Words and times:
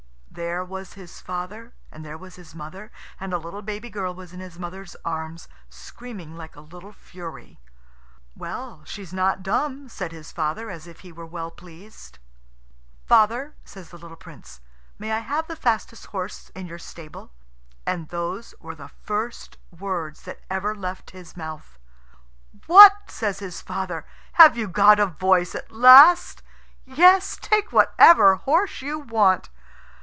There 0.33 0.63
was 0.63 0.93
his 0.93 1.19
father, 1.19 1.73
and 1.91 2.05
there 2.05 2.17
was 2.17 2.35
his 2.37 2.55
mother, 2.55 2.89
and 3.19 3.33
a 3.33 3.37
little 3.37 3.61
baby 3.61 3.89
girl 3.89 4.13
was 4.15 4.31
in 4.31 4.39
his 4.39 4.57
mother's 4.57 4.95
arms, 5.03 5.49
screaming 5.69 6.37
like 6.37 6.55
a 6.55 6.61
little 6.61 6.93
fury. 6.93 7.59
"Well, 8.33 8.81
she's 8.85 9.11
not 9.11 9.43
dumb," 9.43 9.89
said 9.89 10.13
his 10.13 10.31
father, 10.31 10.69
as 10.69 10.87
if 10.87 11.01
he 11.01 11.11
were 11.11 11.25
well 11.25 11.51
pleased. 11.51 12.17
"Father," 13.05 13.55
says 13.65 13.89
the 13.89 13.97
little 13.97 14.15
Prince, 14.15 14.61
"may 14.97 15.11
I 15.11 15.19
have 15.19 15.47
the 15.47 15.55
fastest 15.57 16.05
horse 16.07 16.47
in 16.55 16.69
the 16.69 16.79
stable?" 16.79 17.31
And 17.85 18.07
those 18.07 18.55
were 18.61 18.73
the 18.73 18.87
first 19.03 19.57
words 19.77 20.21
that 20.21 20.39
ever 20.49 20.73
left 20.73 21.11
his 21.11 21.35
mouth. 21.35 21.77
"What!" 22.67 23.11
says 23.11 23.39
his 23.39 23.59
father, 23.61 24.05
"have 24.33 24.55
you 24.57 24.69
got 24.69 24.97
a 24.97 25.07
voice 25.07 25.55
at 25.55 25.73
last? 25.73 26.41
Yes, 26.85 27.35
take 27.35 27.73
whatever 27.73 28.35
horse 28.35 28.81
you 28.81 28.97
want. 28.97 29.49